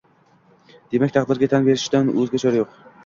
[0.95, 2.67] Demak, taqdirga tan berishdan o`zga chora yo`q